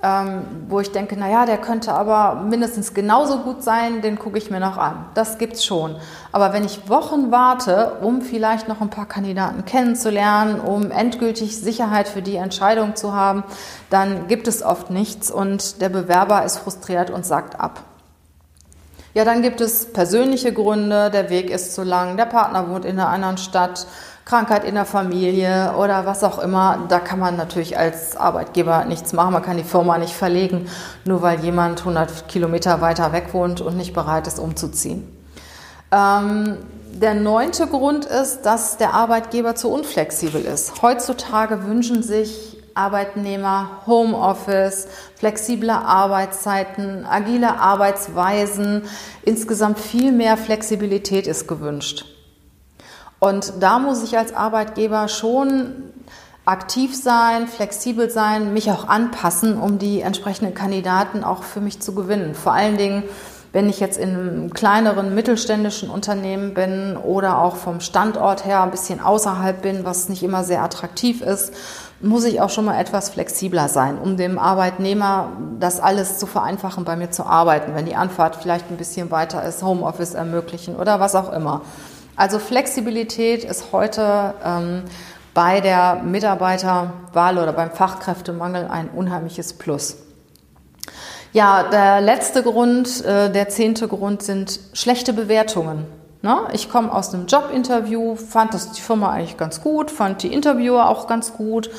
ähm, 0.02 0.42
wo 0.68 0.80
ich 0.80 0.90
denke, 0.90 1.16
naja, 1.16 1.46
der 1.46 1.58
könnte 1.58 1.92
aber 1.92 2.42
mindestens 2.42 2.92
genauso 2.92 3.38
gut 3.40 3.62
sein, 3.62 4.02
den 4.02 4.18
gucke 4.18 4.38
ich 4.38 4.50
mir 4.50 4.58
noch 4.58 4.76
an. 4.76 5.04
Das 5.14 5.38
gibt's 5.38 5.64
schon. 5.64 5.94
Aber 6.32 6.52
wenn 6.52 6.64
ich 6.64 6.88
Wochen 6.88 7.30
warte, 7.30 7.98
um 8.00 8.22
vielleicht 8.22 8.66
noch 8.66 8.80
ein 8.80 8.90
paar 8.90 9.06
Kandidaten 9.06 9.64
kennenzulernen, 9.64 10.58
um 10.58 10.90
endgültig 10.90 11.60
Sicherheit 11.60 12.08
für 12.08 12.22
die 12.22 12.36
Entscheidung 12.36 12.96
zu 12.96 13.12
haben, 13.12 13.44
dann 13.88 14.26
gibt 14.26 14.48
es 14.48 14.64
oft 14.64 14.90
nichts 14.90 15.30
und 15.30 15.80
der 15.80 15.90
Bewerber 15.90 16.44
ist 16.44 16.58
frustriert 16.58 17.10
und 17.10 17.24
sagt 17.24 17.60
ab. 17.60 17.84
Ja, 19.12 19.24
dann 19.24 19.42
gibt 19.42 19.60
es 19.60 19.92
persönliche 19.92 20.52
Gründe, 20.52 21.10
der 21.10 21.30
Weg 21.30 21.50
ist 21.50 21.74
zu 21.74 21.82
lang, 21.82 22.16
der 22.16 22.26
Partner 22.26 22.68
wohnt 22.68 22.84
in 22.84 22.98
einer 22.98 23.08
anderen 23.08 23.38
Stadt, 23.38 23.86
Krankheit 24.24 24.62
in 24.62 24.76
der 24.76 24.84
Familie 24.84 25.74
oder 25.76 26.06
was 26.06 26.22
auch 26.22 26.38
immer. 26.38 26.86
Da 26.88 27.00
kann 27.00 27.18
man 27.18 27.36
natürlich 27.36 27.76
als 27.76 28.16
Arbeitgeber 28.16 28.84
nichts 28.84 29.12
machen, 29.12 29.32
man 29.32 29.42
kann 29.42 29.56
die 29.56 29.64
Firma 29.64 29.98
nicht 29.98 30.14
verlegen, 30.14 30.68
nur 31.04 31.22
weil 31.22 31.40
jemand 31.40 31.80
100 31.80 32.28
Kilometer 32.28 32.80
weiter 32.80 33.12
weg 33.12 33.30
wohnt 33.32 33.60
und 33.60 33.76
nicht 33.76 33.94
bereit 33.94 34.28
ist, 34.28 34.38
umzuziehen. 34.38 35.08
Ähm, 35.90 36.58
der 36.92 37.14
neunte 37.14 37.66
Grund 37.66 38.04
ist, 38.04 38.42
dass 38.42 38.76
der 38.76 38.94
Arbeitgeber 38.94 39.56
zu 39.56 39.70
unflexibel 39.70 40.44
ist. 40.44 40.82
Heutzutage 40.82 41.66
wünschen 41.66 42.04
sich 42.04 42.59
Arbeitnehmer, 42.80 43.82
Homeoffice, 43.86 44.88
flexible 45.16 45.70
Arbeitszeiten, 45.70 47.04
agile 47.04 47.60
Arbeitsweisen, 47.60 48.82
insgesamt 49.22 49.78
viel 49.78 50.12
mehr 50.12 50.38
Flexibilität 50.38 51.26
ist 51.26 51.46
gewünscht. 51.46 52.06
Und 53.18 53.52
da 53.60 53.78
muss 53.78 54.02
ich 54.02 54.16
als 54.16 54.34
Arbeitgeber 54.34 55.08
schon 55.08 55.74
aktiv 56.46 56.96
sein, 56.96 57.46
flexibel 57.46 58.08
sein, 58.08 58.54
mich 58.54 58.70
auch 58.70 58.88
anpassen, 58.88 59.60
um 59.60 59.78
die 59.78 60.00
entsprechenden 60.00 60.54
Kandidaten 60.54 61.22
auch 61.22 61.42
für 61.42 61.60
mich 61.60 61.80
zu 61.80 61.94
gewinnen. 61.94 62.34
Vor 62.34 62.54
allen 62.54 62.78
Dingen, 62.78 63.02
wenn 63.52 63.68
ich 63.68 63.78
jetzt 63.78 63.98
in 63.98 64.10
einem 64.10 64.54
kleineren 64.54 65.14
mittelständischen 65.14 65.90
Unternehmen 65.90 66.54
bin 66.54 66.96
oder 66.96 67.38
auch 67.38 67.56
vom 67.56 67.80
Standort 67.80 68.46
her 68.46 68.62
ein 68.62 68.70
bisschen 68.70 69.00
außerhalb 69.00 69.60
bin, 69.60 69.84
was 69.84 70.08
nicht 70.08 70.22
immer 70.22 70.44
sehr 70.44 70.62
attraktiv 70.62 71.20
ist 71.20 71.52
muss 72.00 72.24
ich 72.24 72.40
auch 72.40 72.50
schon 72.50 72.64
mal 72.64 72.80
etwas 72.80 73.10
flexibler 73.10 73.68
sein, 73.68 73.98
um 73.98 74.16
dem 74.16 74.38
Arbeitnehmer 74.38 75.32
das 75.58 75.80
alles 75.80 76.18
zu 76.18 76.26
vereinfachen, 76.26 76.84
bei 76.84 76.96
mir 76.96 77.10
zu 77.10 77.24
arbeiten, 77.24 77.74
wenn 77.74 77.84
die 77.84 77.94
Anfahrt 77.94 78.36
vielleicht 78.36 78.70
ein 78.70 78.76
bisschen 78.76 79.10
weiter 79.10 79.44
ist, 79.44 79.62
Homeoffice 79.62 80.14
ermöglichen 80.14 80.76
oder 80.76 81.00
was 81.00 81.14
auch 81.14 81.32
immer. 81.32 81.62
Also 82.16 82.38
Flexibilität 82.38 83.44
ist 83.44 83.72
heute 83.72 84.34
ähm, 84.44 84.82
bei 85.34 85.60
der 85.60 86.02
Mitarbeiterwahl 86.02 87.38
oder 87.38 87.52
beim 87.52 87.70
Fachkräftemangel 87.70 88.68
ein 88.68 88.88
unheimliches 88.88 89.52
Plus. 89.52 89.96
Ja, 91.32 91.62
der 91.70 92.00
letzte 92.00 92.42
Grund, 92.42 93.04
äh, 93.04 93.30
der 93.30 93.48
zehnte 93.48 93.86
Grund 93.88 94.22
sind 94.22 94.58
schlechte 94.72 95.12
Bewertungen. 95.12 95.86
Ne? 96.22 96.36
Ich 96.52 96.70
komme 96.70 96.92
aus 96.92 97.14
einem 97.14 97.26
Jobinterview, 97.26 98.16
fand 98.16 98.52
das 98.52 98.72
die 98.72 98.80
Firma 98.80 99.10
eigentlich 99.10 99.38
ganz 99.38 99.62
gut, 99.62 99.90
fand 99.90 100.22
die 100.22 100.32
Interviewer 100.32 100.88
auch 100.88 101.06
ganz 101.06 101.32
gut. 101.32 101.70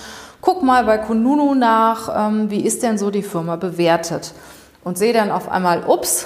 Guck 0.41 0.63
mal 0.63 0.83
bei 0.85 0.97
Kununu 0.97 1.53
nach, 1.53 2.09
ähm, 2.15 2.49
wie 2.49 2.61
ist 2.61 2.81
denn 2.81 2.97
so 2.97 3.11
die 3.11 3.21
Firma 3.21 3.55
bewertet? 3.55 4.33
Und 4.83 4.97
sehe 4.97 5.13
dann 5.13 5.29
auf 5.29 5.49
einmal, 5.49 5.83
ups, 5.85 6.25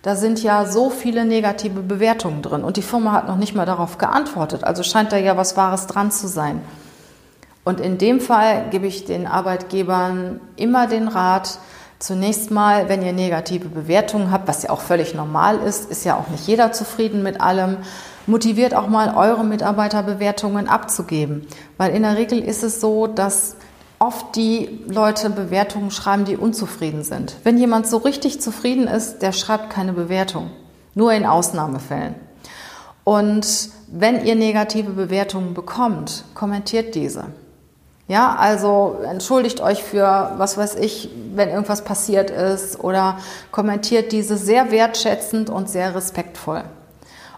da 0.00 0.16
sind 0.16 0.42
ja 0.42 0.64
so 0.64 0.88
viele 0.88 1.26
negative 1.26 1.80
Bewertungen 1.82 2.40
drin 2.40 2.64
und 2.64 2.78
die 2.78 2.82
Firma 2.82 3.12
hat 3.12 3.28
noch 3.28 3.36
nicht 3.36 3.54
mal 3.54 3.66
darauf 3.66 3.98
geantwortet. 3.98 4.64
Also 4.64 4.82
scheint 4.82 5.12
da 5.12 5.18
ja 5.18 5.36
was 5.36 5.58
Wahres 5.58 5.86
dran 5.86 6.10
zu 6.10 6.26
sein. 6.26 6.62
Und 7.64 7.80
in 7.80 7.98
dem 7.98 8.20
Fall 8.20 8.70
gebe 8.70 8.86
ich 8.86 9.04
den 9.04 9.26
Arbeitgebern 9.26 10.40
immer 10.56 10.86
den 10.86 11.08
Rat, 11.08 11.58
Zunächst 12.00 12.50
mal, 12.50 12.88
wenn 12.88 13.02
ihr 13.02 13.12
negative 13.12 13.68
Bewertungen 13.68 14.30
habt, 14.30 14.48
was 14.48 14.62
ja 14.62 14.70
auch 14.70 14.80
völlig 14.80 15.14
normal 15.14 15.58
ist, 15.58 15.90
ist 15.90 16.06
ja 16.06 16.16
auch 16.16 16.28
nicht 16.28 16.46
jeder 16.46 16.72
zufrieden 16.72 17.22
mit 17.22 17.42
allem, 17.42 17.76
motiviert 18.26 18.74
auch 18.74 18.88
mal 18.88 19.14
eure 19.14 19.44
Mitarbeiterbewertungen 19.44 20.66
abzugeben. 20.66 21.46
Weil 21.76 21.94
in 21.94 22.02
der 22.02 22.16
Regel 22.16 22.38
ist 22.42 22.62
es 22.62 22.80
so, 22.80 23.06
dass 23.06 23.56
oft 23.98 24.34
die 24.34 24.80
Leute 24.86 25.28
Bewertungen 25.28 25.90
schreiben, 25.90 26.24
die 26.24 26.38
unzufrieden 26.38 27.04
sind. 27.04 27.36
Wenn 27.44 27.58
jemand 27.58 27.86
so 27.86 27.98
richtig 27.98 28.40
zufrieden 28.40 28.86
ist, 28.86 29.18
der 29.18 29.32
schreibt 29.32 29.68
keine 29.68 29.92
Bewertung. 29.92 30.50
Nur 30.94 31.12
in 31.12 31.26
Ausnahmefällen. 31.26 32.14
Und 33.04 33.68
wenn 33.88 34.24
ihr 34.24 34.36
negative 34.36 34.92
Bewertungen 34.92 35.52
bekommt, 35.52 36.24
kommentiert 36.34 36.94
diese. 36.94 37.26
Ja, 38.10 38.34
also 38.34 38.98
entschuldigt 39.08 39.60
euch 39.60 39.84
für, 39.84 40.32
was 40.36 40.58
weiß 40.58 40.74
ich, 40.74 41.10
wenn 41.36 41.48
irgendwas 41.48 41.84
passiert 41.84 42.30
ist 42.30 42.82
oder 42.82 43.18
kommentiert 43.52 44.10
diese 44.10 44.36
sehr 44.36 44.72
wertschätzend 44.72 45.48
und 45.48 45.70
sehr 45.70 45.94
respektvoll. 45.94 46.64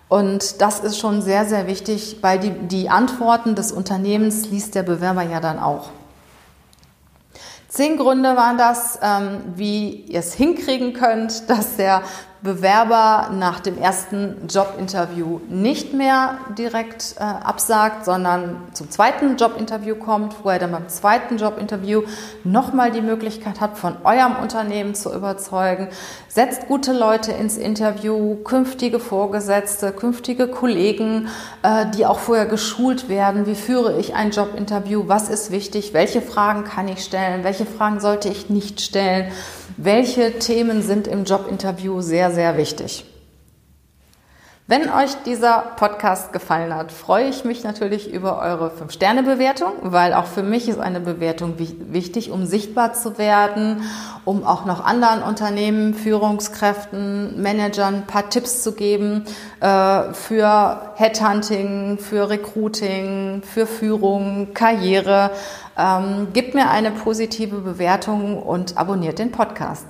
Und 0.08 0.62
das 0.62 0.80
ist 0.80 0.98
schon 0.98 1.20
sehr, 1.20 1.44
sehr 1.44 1.66
wichtig, 1.66 2.16
weil 2.22 2.38
die, 2.38 2.52
die 2.52 2.88
Antworten 2.88 3.54
des 3.54 3.70
Unternehmens 3.70 4.48
liest 4.48 4.74
der 4.74 4.82
Bewerber 4.82 5.20
ja 5.20 5.40
dann 5.40 5.58
auch. 5.58 5.90
Zehn 7.68 7.98
Gründe 7.98 8.34
waren 8.34 8.56
das, 8.56 8.98
ähm, 9.02 9.42
wie 9.54 9.90
ihr 9.90 10.20
es 10.20 10.32
hinkriegen 10.32 10.94
könnt, 10.94 11.42
dass 11.50 11.76
der 11.76 12.00
Bewerber 12.42 13.30
nach 13.32 13.60
dem 13.60 13.78
ersten 13.78 14.48
Jobinterview 14.48 15.40
nicht 15.48 15.94
mehr 15.94 16.38
direkt 16.58 17.14
äh, 17.18 17.22
absagt, 17.22 18.04
sondern 18.04 18.56
zum 18.72 18.90
zweiten 18.90 19.36
Jobinterview 19.36 19.94
kommt, 19.94 20.34
wo 20.42 20.48
er 20.48 20.58
dann 20.58 20.72
beim 20.72 20.88
zweiten 20.88 21.36
Jobinterview 21.36 22.02
nochmal 22.42 22.90
die 22.90 23.00
Möglichkeit 23.00 23.60
hat, 23.60 23.78
von 23.78 23.96
eurem 24.02 24.34
Unternehmen 24.42 24.96
zu 24.96 25.14
überzeugen. 25.14 25.86
Setzt 26.26 26.66
gute 26.66 26.92
Leute 26.92 27.30
ins 27.30 27.56
Interview, 27.56 28.34
künftige 28.42 28.98
Vorgesetzte, 28.98 29.92
künftige 29.92 30.48
Kollegen, 30.48 31.28
äh, 31.62 31.86
die 31.96 32.06
auch 32.06 32.18
vorher 32.18 32.46
geschult 32.46 33.08
werden. 33.08 33.46
Wie 33.46 33.54
führe 33.54 34.00
ich 34.00 34.16
ein 34.16 34.32
Jobinterview? 34.32 35.04
Was 35.06 35.28
ist 35.28 35.52
wichtig? 35.52 35.94
Welche 35.94 36.20
Fragen 36.20 36.64
kann 36.64 36.88
ich 36.88 37.04
stellen? 37.04 37.44
Welche 37.44 37.66
Fragen 37.66 38.00
sollte 38.00 38.28
ich 38.28 38.50
nicht 38.50 38.80
stellen? 38.80 39.30
welche 39.76 40.38
Themen 40.38 40.82
sind 40.82 41.06
im 41.06 41.24
Jobinterview 41.24 42.00
sehr, 42.00 42.30
sehr 42.32 42.56
wichtig. 42.56 43.04
Wenn 44.68 44.88
euch 44.88 45.16
dieser 45.26 45.72
Podcast 45.76 46.32
gefallen 46.32 46.74
hat, 46.74 46.92
freue 46.92 47.28
ich 47.28 47.44
mich 47.44 47.64
natürlich 47.64 48.10
über 48.10 48.38
eure 48.38 48.68
5-Sterne-Bewertung, 48.68 49.72
weil 49.82 50.14
auch 50.14 50.24
für 50.24 50.44
mich 50.44 50.68
ist 50.68 50.78
eine 50.78 51.00
Bewertung 51.00 51.56
wichtig, 51.58 52.30
um 52.30 52.46
sichtbar 52.46 52.94
zu 52.94 53.18
werden, 53.18 53.82
um 54.24 54.44
auch 54.44 54.64
noch 54.64 54.82
anderen 54.84 55.24
Unternehmen, 55.24 55.94
Führungskräften, 55.94 57.42
Managern 57.42 57.96
ein 57.96 58.06
paar 58.06 58.30
Tipps 58.30 58.62
zu 58.62 58.72
geben 58.72 59.24
äh, 59.60 60.12
für 60.14 60.92
Headhunting, 60.94 61.98
für 61.98 62.30
Recruiting, 62.30 63.42
für 63.42 63.66
Führung, 63.66 64.54
Karriere. 64.54 65.32
Ähm, 65.76 66.28
gebt 66.32 66.54
mir 66.54 66.70
eine 66.70 66.92
positive 66.92 67.58
Bewertung 67.58 68.40
und 68.40 68.78
abonniert 68.78 69.18
den 69.18 69.32
Podcast. 69.32 69.86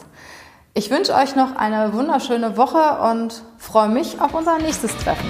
Ich 0.75 0.91
wünsche 0.91 1.13
euch 1.15 1.37
noch 1.37 1.55
eine 1.57 1.93
wunderschöne 1.93 2.57
Woche 2.57 3.03
und 3.11 3.43
freue 3.59 3.91
mich 3.91 4.19
auf 4.23 4.33
unser 4.33 4.57
nächstes 4.57 4.97
Treffen. 4.97 5.29